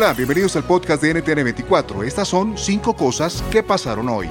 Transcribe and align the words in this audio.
Hola, 0.00 0.12
bienvenidos 0.12 0.54
al 0.54 0.62
podcast 0.62 1.02
de 1.02 1.12
NTN24. 1.12 2.04
Estas 2.04 2.28
son 2.28 2.56
cinco 2.56 2.94
cosas 2.94 3.42
que 3.50 3.64
pasaron 3.64 4.08
hoy. 4.08 4.28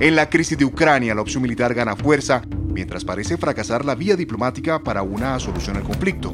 En 0.00 0.16
la 0.16 0.30
crisis 0.30 0.56
de 0.56 0.64
Ucrania, 0.64 1.14
la 1.14 1.20
opción 1.20 1.42
militar 1.42 1.74
gana 1.74 1.96
fuerza, 1.96 2.40
mientras 2.72 3.04
parece 3.04 3.36
fracasar 3.36 3.84
la 3.84 3.94
vía 3.94 4.16
diplomática 4.16 4.82
para 4.82 5.02
una 5.02 5.38
solución 5.38 5.76
al 5.76 5.82
conflicto. 5.82 6.32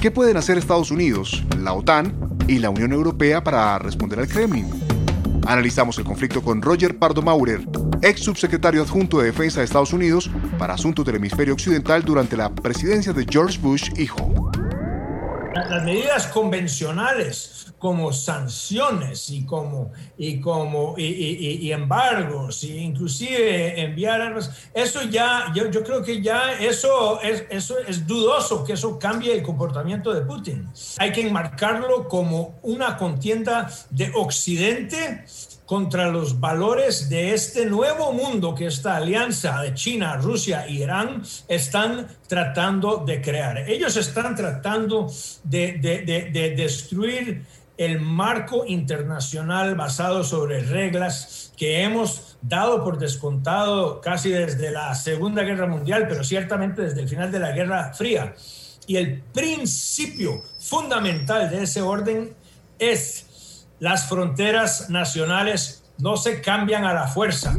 ¿Qué 0.00 0.10
pueden 0.10 0.38
hacer 0.38 0.56
Estados 0.56 0.90
Unidos, 0.90 1.44
la 1.58 1.74
OTAN 1.74 2.38
y 2.48 2.58
la 2.58 2.70
Unión 2.70 2.92
Europea 2.92 3.44
para 3.44 3.78
responder 3.78 4.18
al 4.20 4.28
Kremlin? 4.28 4.70
Analizamos 5.46 5.98
el 5.98 6.04
conflicto 6.04 6.40
con 6.40 6.62
Roger 6.62 6.98
Pardo 6.98 7.20
Maurer, 7.20 7.66
ex 8.02 8.20
subsecretario 8.20 8.82
adjunto 8.82 9.20
de 9.20 9.26
Defensa 9.26 9.60
de 9.60 9.64
Estados 9.64 9.92
Unidos 9.92 10.30
para 10.58 10.74
asuntos 10.74 11.04
del 11.06 11.16
hemisferio 11.16 11.54
occidental 11.54 12.04
durante 12.04 12.36
la 12.36 12.50
presidencia 12.50 13.12
de 13.12 13.24
George 13.28 13.58
Bush 13.60 13.90
hijo. 13.96 14.50
Las 15.54 15.84
medidas 15.84 16.26
convencionales 16.26 17.71
como 17.82 18.12
sanciones 18.12 19.28
y 19.30 19.44
como 19.44 19.90
y 20.16 20.40
como 20.40 20.94
y, 20.96 21.02
y, 21.66 21.72
embargos 21.72 22.62
e 22.62 22.76
inclusive 22.76 23.82
enviar 23.82 24.20
armas 24.20 24.52
eso 24.72 25.02
ya 25.02 25.52
yo, 25.52 25.68
yo, 25.68 25.82
creo 25.82 26.00
que 26.00 26.22
ya 26.22 26.52
eso 26.60 27.20
es 27.20 27.42
eso 27.50 27.74
es 27.80 28.06
dudoso 28.06 28.62
que 28.62 28.74
eso 28.74 29.00
cambie 29.00 29.34
el 29.34 29.42
comportamiento 29.42 30.14
de 30.14 30.20
Putin 30.20 30.68
hay 30.98 31.10
que 31.10 31.26
enmarcarlo 31.26 32.06
como 32.06 32.60
una 32.62 32.96
contienda 32.96 33.68
de 33.90 34.12
Occidente 34.14 35.24
contra 35.72 36.10
los 36.10 36.38
valores 36.38 37.08
de 37.08 37.32
este 37.32 37.64
nuevo 37.64 38.12
mundo 38.12 38.54
que 38.54 38.66
esta 38.66 38.96
alianza 38.96 39.62
de 39.62 39.72
China, 39.72 40.16
Rusia 40.16 40.66
e 40.66 40.72
Irán 40.72 41.22
están 41.48 42.08
tratando 42.28 42.98
de 43.06 43.22
crear. 43.22 43.56
Ellos 43.66 43.96
están 43.96 44.36
tratando 44.36 45.10
de, 45.44 45.72
de, 45.80 46.30
de, 46.30 46.50
destruir 46.50 47.46
el 47.76 48.00
marco 48.00 48.64
internacional 48.66 49.74
basado 49.74 50.24
sobre 50.24 50.60
reglas 50.60 51.52
que 51.56 51.82
hemos 51.82 52.36
dado 52.42 52.84
por 52.84 52.98
descontado 52.98 54.00
casi 54.00 54.30
desde 54.30 54.70
la 54.70 54.94
Segunda 54.94 55.42
Guerra 55.42 55.66
Mundial, 55.66 56.06
pero 56.08 56.24
ciertamente 56.24 56.82
desde 56.82 57.00
el 57.00 57.08
final 57.08 57.32
de 57.32 57.38
la 57.38 57.52
Guerra 57.52 57.92
Fría. 57.94 58.34
Y 58.86 58.96
el 58.96 59.20
principio 59.20 60.42
fundamental 60.58 61.50
de 61.50 61.62
ese 61.62 61.82
orden 61.82 62.34
es 62.78 63.66
las 63.78 64.08
fronteras 64.08 64.90
nacionales 64.90 65.84
no 65.98 66.16
se 66.16 66.40
cambian 66.40 66.84
a 66.84 66.92
la 66.92 67.06
fuerza. 67.08 67.56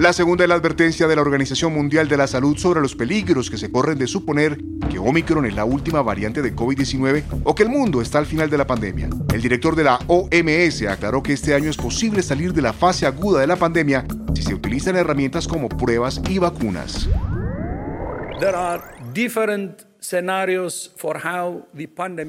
La 0.00 0.14
segunda 0.14 0.44
es 0.44 0.48
la 0.48 0.54
advertencia 0.54 1.06
de 1.06 1.14
la 1.14 1.20
Organización 1.20 1.74
Mundial 1.74 2.08
de 2.08 2.16
la 2.16 2.26
Salud 2.26 2.56
sobre 2.56 2.80
los 2.80 2.96
peligros 2.96 3.50
que 3.50 3.58
se 3.58 3.70
corren 3.70 3.98
de 3.98 4.06
suponer 4.06 4.56
que 4.90 4.98
Omicron 4.98 5.44
es 5.44 5.54
la 5.54 5.66
última 5.66 6.00
variante 6.00 6.40
de 6.40 6.56
COVID-19 6.56 7.42
o 7.44 7.54
que 7.54 7.64
el 7.64 7.68
mundo 7.68 8.00
está 8.00 8.16
al 8.16 8.24
final 8.24 8.48
de 8.48 8.56
la 8.56 8.66
pandemia. 8.66 9.10
El 9.30 9.42
director 9.42 9.76
de 9.76 9.84
la 9.84 9.98
OMS 10.06 10.86
aclaró 10.88 11.22
que 11.22 11.34
este 11.34 11.54
año 11.54 11.68
es 11.68 11.76
posible 11.76 12.22
salir 12.22 12.54
de 12.54 12.62
la 12.62 12.72
fase 12.72 13.04
aguda 13.04 13.42
de 13.42 13.46
la 13.46 13.56
pandemia 13.56 14.06
si 14.34 14.40
se 14.40 14.54
utilizan 14.54 14.96
herramientas 14.96 15.46
como 15.46 15.68
pruebas 15.68 16.22
y 16.30 16.38
vacunas. 16.38 17.06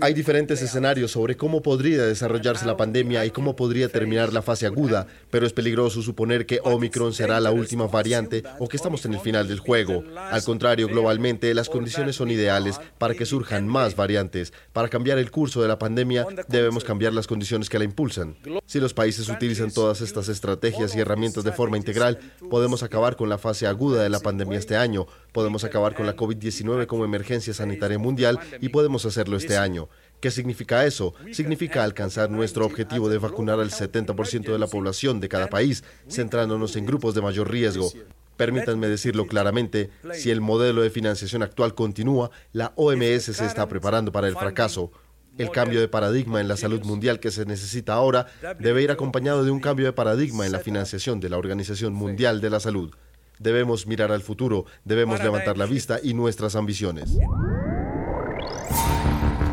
Hay 0.02 0.14
diferentes 0.14 0.62
escenarios 0.62 1.12
sobre 1.12 1.38
cómo 1.38 1.62
podría 1.62 2.04
desarrollarse 2.04 2.66
la 2.66 2.76
pandemia 2.76 3.26
y 3.26 3.32
cómo 3.32 3.56
podría 3.56 3.88
terminar 3.88 4.34
la 4.34 4.42
fase 4.42 4.66
aguda, 4.66 5.08
pero 5.30 5.46
es 5.46 5.54
peligroso 5.54 6.02
suponer 6.02 6.46
que 6.46 6.60
Omicron 6.64 7.14
será 7.14 7.40
la 7.40 7.52
última 7.52 7.88
variante 7.88 8.44
o 8.60 8.68
que 8.68 8.76
estamos 8.76 9.06
en 9.06 9.14
el 9.14 9.20
final 9.20 9.48
del 9.48 9.60
juego. 9.60 10.04
Al 10.18 10.44
contrario, 10.44 10.88
globalmente 10.88 11.54
las 11.54 11.70
condiciones 11.70 12.18
son 12.18 12.30
ideales 12.30 12.80
para 12.98 13.14
que 13.14 13.26
surjan 13.26 13.68
más 13.68 13.96
variantes. 13.96 14.52
Para 14.74 14.90
cambiar 14.90 15.18
el 15.18 15.31
curso 15.31 15.62
de 15.62 15.70
la 15.70 15.80
pandemia 15.80 16.26
debemos 16.50 16.84
cambiar 16.84 17.14
las 17.14 17.28
condiciones 17.28 17.70
que 17.70 17.80
la 17.80 17.86
impulsan. 17.86 18.36
Si 18.66 18.80
los 18.80 18.94
países 18.94 19.30
utilizan 19.30 19.72
todas 19.72 20.02
estas 20.02 20.28
estrategias 20.28 20.96
y 20.96 21.00
herramientas 21.00 21.44
de 21.44 21.52
forma 21.54 21.78
integral, 21.78 22.20
podemos 22.50 22.84
acabar 22.84 23.16
con 23.16 23.30
la 23.30 23.38
fase 23.38 23.66
aguda 23.66 24.04
de 24.04 24.10
la 24.10 24.20
pandemia 24.20 24.60
este 24.60 24.76
año, 24.76 25.08
podemos 25.31 25.64
acabar 25.64 25.96
con 25.96 26.06
la 26.06 26.16
COVID-19 26.16 26.86
como 26.86 27.06
emergencia 27.06 27.54
sanitaria 27.62 28.00
mundial 28.00 28.40
y 28.60 28.70
podemos 28.70 29.06
hacerlo 29.06 29.38
este 29.38 29.58
año. 29.58 29.88
¿Qué 30.20 30.30
significa 30.32 30.86
eso? 30.86 31.14
Significa 31.32 31.84
alcanzar 31.84 32.30
nuestro 32.30 32.66
objetivo 32.66 33.10
de 33.10 33.18
vacunar 33.18 33.60
al 33.60 33.72
70% 33.72 34.52
de 34.52 34.60
la 34.60 34.68
población 34.68 35.20
de 35.20 35.30
cada 35.30 35.48
país, 35.48 35.84
centrándonos 36.08 36.76
en 36.76 36.86
grupos 36.86 37.16
de 37.16 37.22
mayor 37.22 37.50
riesgo. 37.50 37.92
Permítanme 38.38 38.88
decirlo 38.88 39.28
claramente, 39.28 39.90
si 40.14 40.32
el 40.32 40.42
modelo 40.42 40.82
de 40.82 40.90
financiación 40.90 41.44
actual 41.44 41.76
continúa, 41.76 42.32
la 42.54 42.74
OMS 42.76 43.24
se 43.24 43.46
está 43.46 43.68
preparando 43.68 44.12
para 44.12 44.28
el 44.28 44.36
fracaso. 44.36 44.92
El 45.38 45.50
cambio 45.50 45.80
de 45.80 45.88
paradigma 45.88 46.42
en 46.42 46.48
la 46.48 46.58
salud 46.58 46.84
mundial 46.84 47.20
que 47.20 47.32
se 47.32 47.46
necesita 47.46 47.94
ahora 47.94 48.28
debe 48.60 48.84
ir 48.84 48.92
acompañado 48.92 49.44
de 49.44 49.52
un 49.52 49.60
cambio 49.60 49.86
de 49.86 49.94
paradigma 49.94 50.46
en 50.46 50.52
la 50.52 50.60
financiación 50.60 51.20
de 51.20 51.30
la 51.30 51.38
Organización 51.38 51.94
Mundial 51.94 52.42
de 52.42 52.50
la 52.50 52.60
Salud. 52.60 52.94
Debemos 53.41 53.88
mirar 53.88 54.12
al 54.12 54.22
futuro, 54.22 54.66
debemos 54.85 55.19
levantar 55.24 55.57
la 55.57 55.66
vista 55.66 56.00
y 56.03 56.13
nuestras 56.13 56.56
ambiciones. 56.56 57.18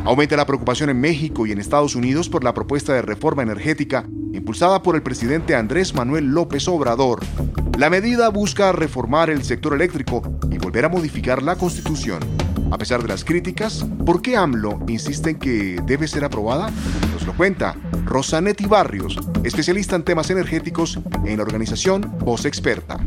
Aumenta 0.04 0.36
la 0.36 0.44
preocupación 0.44 0.90
en 0.90 1.00
México 1.00 1.46
y 1.46 1.52
en 1.52 1.58
Estados 1.58 1.94
Unidos 1.94 2.28
por 2.28 2.44
la 2.44 2.52
propuesta 2.52 2.92
de 2.92 3.00
reforma 3.00 3.42
energética 3.42 4.04
impulsada 4.34 4.82
por 4.82 4.94
el 4.94 5.02
presidente 5.02 5.54
Andrés 5.54 5.94
Manuel 5.94 6.26
López 6.26 6.68
Obrador. 6.68 7.20
La 7.78 7.88
medida 7.88 8.28
busca 8.28 8.72
reformar 8.72 9.30
el 9.30 9.42
sector 9.42 9.72
eléctrico 9.72 10.20
y 10.50 10.58
volver 10.58 10.84
a 10.84 10.90
modificar 10.90 11.42
la 11.42 11.56
constitución. 11.56 12.20
A 12.70 12.76
pesar 12.76 13.00
de 13.00 13.08
las 13.08 13.24
críticas, 13.24 13.86
¿por 14.04 14.20
qué 14.20 14.36
AMLO 14.36 14.80
insiste 14.86 15.30
en 15.30 15.38
que 15.38 15.80
debe 15.86 16.06
ser 16.06 16.24
aprobada? 16.24 16.70
Nos 17.14 17.26
lo 17.26 17.34
cuenta 17.34 17.74
Rosanetti 18.04 18.66
Barrios, 18.66 19.18
especialista 19.44 19.96
en 19.96 20.02
temas 20.02 20.28
energéticos 20.28 20.98
en 21.24 21.38
la 21.38 21.42
organización 21.42 22.18
Voz 22.18 22.44
Experta. 22.44 22.98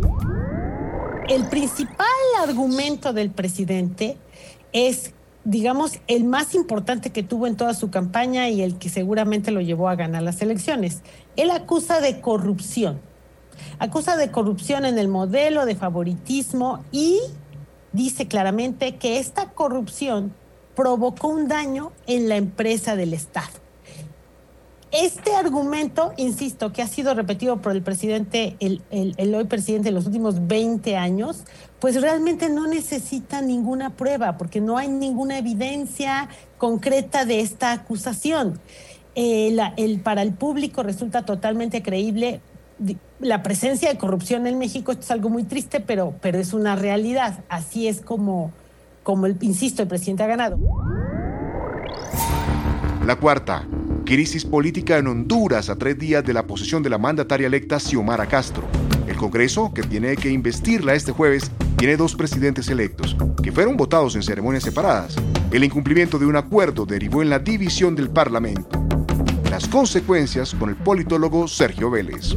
El 1.31 1.46
principal 1.46 2.08
argumento 2.44 3.14
del 3.14 3.32
presidente 3.32 4.17
es, 4.73 5.14
digamos, 5.46 5.94
el 6.08 6.26
más 6.26 6.53
importante 6.56 7.11
que 7.11 7.23
tuvo 7.23 7.47
en 7.47 7.56
toda 7.56 7.73
su 7.73 7.90
campaña 7.90 8.50
y 8.50 8.61
el 8.61 8.78
que 8.78 8.90
seguramente 8.90 9.52
lo 9.52 9.61
llevó 9.61 9.88
a 9.88 9.96
ganar 9.96 10.23
las 10.23 10.41
elecciones. 10.41 11.03
Él 11.38 11.52
acusa 11.52 12.02
de 12.02 12.20
corrupción. 12.20 13.00
Acusa 13.79 14.17
de 14.17 14.29
corrupción 14.29 14.84
en 14.84 15.00
el 15.00 15.08
modelo 15.08 15.66
de 15.66 15.76
favoritismo 15.76 16.84
y 16.91 17.22
dice 17.94 18.28
claramente 18.28 18.97
que 18.97 19.17
esta 19.17 19.52
corrupción 19.52 20.34
provocó 20.76 21.29
un 21.29 21.47
daño 21.47 21.94
en 22.08 22.28
la 22.28 22.35
empresa 22.35 22.97
del 22.97 23.14
Estado. 23.14 23.60
Este 24.91 25.34
argumento, 25.35 26.11
insisto, 26.17 26.73
que 26.73 26.82
ha 26.82 26.88
sido 26.88 27.14
repetido 27.14 27.61
por 27.61 27.72
el 27.72 27.82
presidente, 27.82 28.58
el, 28.59 28.82
hoy 29.35 29.46
presidente 29.46 29.88
en 29.88 29.96
los 29.96 30.05
últimos 30.05 30.47
20 30.47 30.97
años, 30.97 31.46
pues 31.79 32.02
realmente 32.02 32.49
no 32.49 32.67
necesita 32.67 33.41
ninguna 33.41 33.91
prueba, 33.91 34.38
porque 34.38 34.59
no 34.59 34.78
hay 34.78 34.90
ninguna 34.90 35.38
evidencia 35.38 36.28
concreta 36.58 37.23
de 37.23 37.40
esta 37.40 37.72
acusación. 37.72 38.59
Eh, 39.16 39.55
el, 39.78 40.02
para 40.02 40.23
el 40.23 40.34
público 40.34 40.84
resulta 40.84 41.23
totalmente 41.23 41.82
creíble 41.82 42.41
la 43.20 43.44
presencia 43.44 43.90
de 43.90 43.97
corrupción 43.97 44.47
en 44.47 44.58
México, 44.58 44.91
esto 44.91 45.03
es 45.03 45.11
algo 45.11 45.29
muy 45.29 45.44
triste, 45.44 45.79
pero, 45.79 46.16
pero 46.22 46.37
es 46.40 46.52
una 46.53 46.76
realidad. 46.76 47.44
Así 47.47 47.87
es 47.87 48.02
como, 48.02 48.52
como 49.03 49.26
el, 49.26 49.37
insisto, 49.41 49.84
el 49.84 49.87
presidente 49.87 50.23
ha 50.23 50.28
ganado. 50.28 50.58
La 53.05 53.16
cuarta, 53.16 53.67
crisis 54.11 54.43
política 54.43 54.97
en 54.97 55.08
Honduras 55.08 55.69
a 55.69 55.78
tres 55.78 55.97
días 55.97 56.22
de 56.22 56.34
la 56.34 56.46
posesión 56.46 56.84
de 56.84 56.90
la 56.90 56.97
mandataria 56.97 57.47
electa 57.47 57.79
Xiomara 57.79 58.25
Castro. 58.25 58.63
El 59.08 59.16
Congreso, 59.16 59.72
que 59.73 59.84
tiene 59.84 60.17
que 60.17 60.29
investirla 60.29 60.96
este 60.96 61.13
jueves, 61.13 61.49
tiene 61.78 61.96
dos 61.96 62.13
presidentes 62.17 62.67
electos, 62.67 63.16
que 63.41 63.53
fueron 63.53 63.78
votados 63.78 64.17
en 64.17 64.22
ceremonias 64.22 64.63
separadas. 64.63 65.16
El 65.53 65.63
incumplimiento 65.63 66.19
de 66.19 66.25
un 66.25 66.35
acuerdo 66.35 66.85
derivó 66.85 67.22
en 67.22 67.29
la 67.29 67.40
división 67.40 67.96
del 67.96 68.09
Parlamento. 68.09 68.85
Las 69.49 69.66
consecuencias 69.69 70.53
con 70.55 70.67
el 70.67 70.75
politólogo 70.75 71.47
Sergio 71.47 71.90
Vélez. 71.90 72.35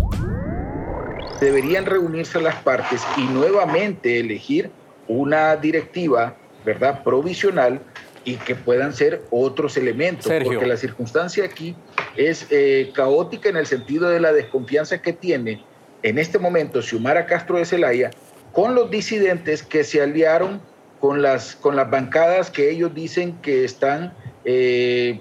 Deberían 1.41 1.87
reunirse 1.87 2.41
las 2.41 2.55
partes 2.63 3.03
y 3.17 3.23
nuevamente 3.23 4.21
elegir 4.21 4.71
una 5.09 5.57
directiva, 5.57 6.37
¿verdad?, 6.65 7.03
provisional 7.03 7.83
y 8.25 8.37
que 8.37 8.55
puedan 8.55 8.95
ser 8.95 9.23
otros 9.31 9.77
elementos, 9.77 10.33
porque 10.43 10.67
la 10.67 10.77
circunstancia 10.77 11.45
aquí 11.45 11.77
es 12.17 12.47
eh, 12.51 12.91
caótica 12.95 13.49
en 13.49 13.57
el 13.57 13.67
sentido 13.67 14.09
de 14.09 14.21
la 14.21 14.33
desconfianza 14.33 15.03
que 15.03 15.13
tiene 15.13 15.63
en 16.03 16.19
este 16.19 16.39
momento 16.39 16.83
Xiomara 16.83 17.27
Castro 17.27 17.59
de 17.59 17.65
Celaya 17.65 18.11
con 18.53 18.75
los 18.75 18.91
disidentes 18.91 19.63
que 19.63 19.85
se 19.85 20.01
aliaron 20.01 20.61
con 21.01 21.21
las, 21.21 21.57
con 21.57 21.77
las 21.77 21.91
bancadas 21.91 22.51
que 22.51 22.71
ellos 22.71 22.95
dicen 22.95 23.37
que 23.43 23.65
están 23.65 24.15
eh, 24.45 25.21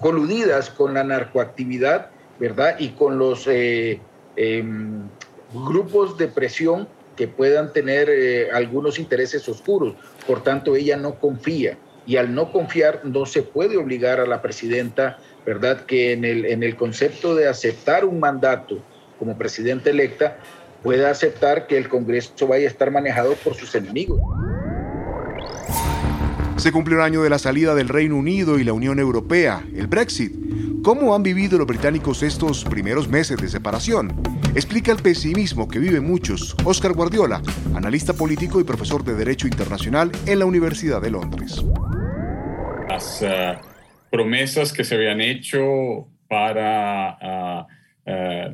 coludidas 0.00 0.68
con 0.70 0.92
la 0.92 1.04
narcoactividad, 1.04 2.10
¿verdad? 2.38 2.76
Y 2.78 2.90
con 2.90 3.16
los 3.18 3.46
eh, 3.46 4.00
em, 4.36 5.08
grupos 5.54 6.18
de 6.18 6.28
presión 6.28 6.88
que 7.16 7.28
puedan 7.28 7.72
tener 7.72 8.10
eh, 8.10 8.50
algunos 8.50 8.98
intereses 8.98 9.48
oscuros. 9.48 9.94
Por 10.26 10.42
tanto, 10.42 10.76
ella 10.76 10.96
no 10.96 11.14
confía. 11.18 11.78
Y 12.06 12.16
al 12.16 12.34
no 12.34 12.52
confiar, 12.52 13.00
no 13.04 13.26
se 13.26 13.42
puede 13.42 13.76
obligar 13.76 14.20
a 14.20 14.26
la 14.26 14.42
presidenta, 14.42 15.18
¿verdad? 15.46 15.86
Que 15.86 16.12
en 16.12 16.24
el, 16.24 16.44
en 16.44 16.62
el 16.62 16.76
concepto 16.76 17.34
de 17.34 17.48
aceptar 17.48 18.04
un 18.04 18.20
mandato 18.20 18.82
como 19.18 19.38
presidenta 19.38 19.90
electa, 19.90 20.36
pueda 20.82 21.10
aceptar 21.10 21.66
que 21.66 21.78
el 21.78 21.88
Congreso 21.88 22.46
vaya 22.46 22.66
a 22.66 22.70
estar 22.70 22.90
manejado 22.90 23.34
por 23.36 23.54
sus 23.54 23.74
enemigos. 23.74 24.20
Se 26.56 26.70
cumplió 26.72 26.98
un 26.98 27.04
año 27.04 27.22
de 27.22 27.30
la 27.30 27.38
salida 27.38 27.74
del 27.74 27.88
Reino 27.88 28.16
Unido 28.16 28.58
y 28.58 28.64
la 28.64 28.72
Unión 28.72 28.98
Europea, 28.98 29.64
el 29.74 29.86
Brexit. 29.86 30.32
¿Cómo 30.82 31.14
han 31.14 31.22
vivido 31.22 31.58
los 31.58 31.66
británicos 31.66 32.22
estos 32.22 32.64
primeros 32.64 33.08
meses 33.08 33.38
de 33.38 33.48
separación? 33.48 34.12
Explica 34.54 34.92
el 34.92 35.02
pesimismo 35.02 35.68
que 35.68 35.78
viven 35.78 36.04
muchos 36.04 36.54
Oscar 36.64 36.92
Guardiola, 36.92 37.42
analista 37.74 38.12
político 38.12 38.60
y 38.60 38.64
profesor 38.64 39.04
de 39.04 39.14
Derecho 39.14 39.46
Internacional 39.46 40.12
en 40.26 40.38
la 40.38 40.46
Universidad 40.46 41.02
de 41.02 41.10
Londres. 41.10 41.62
Las 42.88 43.22
eh, 43.22 43.58
promesas 44.10 44.72
que 44.72 44.84
se 44.84 44.94
habían 44.94 45.20
hecho 45.20 46.08
para 46.28 47.66
uh, 48.06 48.52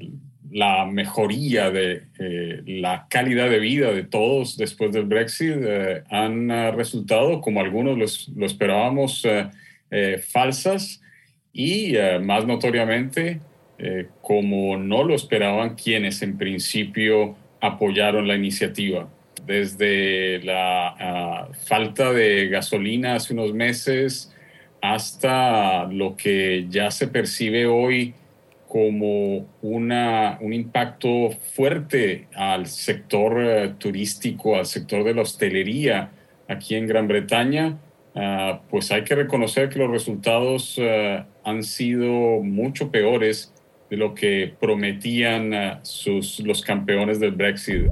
la 0.50 0.84
mejoría 0.84 1.70
de 1.70 2.02
eh, 2.18 2.62
la 2.66 3.06
calidad 3.08 3.48
de 3.48 3.60
vida 3.60 3.92
de 3.92 4.02
todos 4.02 4.56
después 4.56 4.92
del 4.92 5.04
Brexit 5.04 5.54
eh, 5.56 6.02
han 6.10 6.50
ah, 6.50 6.72
resultado, 6.72 7.40
como 7.40 7.60
algunos 7.60 8.28
lo 8.34 8.46
esperábamos, 8.46 9.24
eh, 9.90 10.18
falsas 10.18 11.00
y 11.52 11.94
más 12.22 12.46
notoriamente 12.46 13.40
como 14.20 14.76
no 14.76 15.04
lo 15.04 15.14
esperaban 15.14 15.74
quienes 15.74 16.22
en 16.22 16.36
principio 16.36 17.36
apoyaron 17.60 18.26
la 18.26 18.36
iniciativa. 18.36 19.08
Desde 19.46 20.42
la 20.42 20.88
ah, 20.88 21.48
falta 21.66 22.12
de 22.12 22.48
gasolina 22.48 23.14
hace 23.14 23.32
unos 23.32 23.52
meses 23.52 24.34
hasta 24.82 25.84
lo 25.86 26.16
que 26.16 26.66
ya 26.70 26.90
se 26.90 27.06
percibe 27.06 27.66
hoy 27.66 28.14
como 28.68 29.46
una, 29.62 30.38
un 30.40 30.52
impacto 30.52 31.30
fuerte 31.54 32.28
al 32.34 32.66
sector 32.66 33.40
eh, 33.40 33.74
turístico, 33.78 34.56
al 34.56 34.66
sector 34.66 35.04
de 35.04 35.14
la 35.14 35.22
hostelería 35.22 36.12
aquí 36.48 36.76
en 36.76 36.86
Gran 36.86 37.08
Bretaña, 37.08 37.78
ah, 38.14 38.60
pues 38.70 38.92
hay 38.92 39.02
que 39.04 39.16
reconocer 39.16 39.68
que 39.68 39.78
los 39.78 39.90
resultados 39.90 40.76
eh, 40.78 41.24
han 41.44 41.62
sido 41.64 42.42
mucho 42.42 42.90
peores 42.90 43.52
de 43.90 43.96
lo 43.96 44.14
que 44.14 44.54
prometían 44.58 45.80
sus, 45.82 46.40
los 46.40 46.62
campeones 46.62 47.18
del 47.18 47.32
Brexit. 47.32 47.86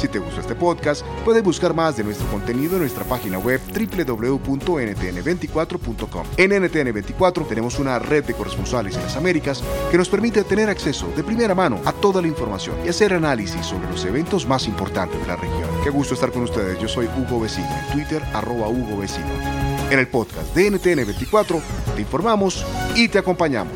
Si 0.00 0.08
te 0.08 0.18
gustó 0.18 0.40
este 0.40 0.54
podcast, 0.54 1.04
puedes 1.26 1.42
buscar 1.42 1.74
más 1.74 1.98
de 1.98 2.04
nuestro 2.04 2.26
contenido 2.28 2.76
en 2.76 2.80
nuestra 2.80 3.04
página 3.04 3.38
web 3.38 3.60
www.ntn24.com. 3.60 6.26
En 6.38 6.52
NTN24 6.52 7.46
tenemos 7.46 7.78
una 7.78 7.98
red 7.98 8.24
de 8.24 8.32
corresponsales 8.32 8.96
en 8.96 9.02
las 9.02 9.18
Américas 9.18 9.62
que 9.90 9.98
nos 9.98 10.08
permite 10.08 10.42
tener 10.44 10.70
acceso 10.70 11.12
de 11.14 11.22
primera 11.22 11.54
mano 11.54 11.78
a 11.84 11.92
toda 11.92 12.22
la 12.22 12.28
información 12.28 12.76
y 12.82 12.88
hacer 12.88 13.12
análisis 13.12 13.66
sobre 13.66 13.90
los 13.90 14.02
eventos 14.06 14.46
más 14.46 14.66
importantes 14.66 15.20
de 15.20 15.26
la 15.26 15.36
región. 15.36 15.68
Qué 15.84 15.90
gusto 15.90 16.14
estar 16.14 16.32
con 16.32 16.44
ustedes. 16.44 16.78
Yo 16.78 16.88
soy 16.88 17.06
Hugo 17.18 17.40
Vecino, 17.40 17.68
en 17.68 17.92
Twitter 17.92 18.22
arroba 18.32 18.68
Hugo 18.68 18.96
Vecino. 18.96 19.79
En 19.90 19.98
el 19.98 20.06
podcast 20.06 20.54
de 20.54 20.70
NTN24 20.70 21.60
te 21.96 22.00
informamos 22.00 22.64
y 22.94 23.08
te 23.08 23.18
acompañamos. 23.18 23.74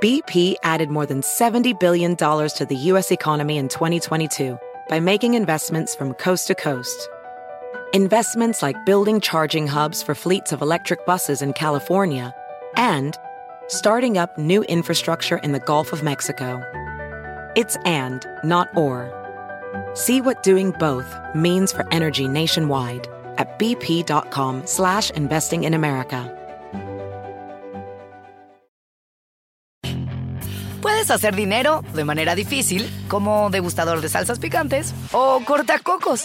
BP 0.00 0.56
added 0.64 0.88
more 0.88 1.06
than 1.06 1.20
$70 1.20 1.78
billion 1.78 2.16
to 2.16 2.66
the 2.68 2.76
U.S. 2.76 3.12
economy 3.12 3.58
in 3.58 3.68
2022 3.68 4.58
by 4.88 4.98
making 4.98 5.34
investments 5.34 5.94
from 5.94 6.14
coast 6.14 6.48
to 6.48 6.54
coast. 6.54 7.08
Investments 7.92 8.62
like 8.62 8.86
building 8.86 9.20
charging 9.20 9.68
hubs 9.68 10.02
for 10.02 10.16
fleets 10.16 10.52
of 10.52 10.62
electric 10.62 11.04
buses 11.06 11.42
in 11.42 11.52
California 11.52 12.34
and 12.76 13.14
starting 13.68 14.16
up 14.18 14.36
new 14.38 14.62
infrastructure 14.64 15.36
in 15.38 15.52
the 15.52 15.60
Gulf 15.60 15.92
of 15.92 16.02
Mexico. 16.02 16.60
It's 17.56 17.76
and, 17.84 18.26
not 18.44 18.68
or. 18.76 19.10
See 19.94 20.20
what 20.20 20.42
doing 20.44 20.70
both 20.78 21.16
means 21.34 21.72
for 21.72 21.84
energy 21.90 22.28
nationwide 22.28 23.08
at 23.38 23.58
bp.com 23.58 24.62
slash 24.66 25.10
investing 25.10 25.64
in 25.64 25.74
America. 25.74 26.36
Puedes 30.80 31.10
hacer 31.10 31.34
dinero 31.34 31.82
de 31.94 32.04
manera 32.04 32.34
difícil, 32.34 32.88
como 33.08 33.50
degustador 33.50 34.00
de 34.00 34.08
salsas 34.08 34.38
picantes, 34.38 34.94
o 35.12 35.40
cortacocos, 35.44 36.24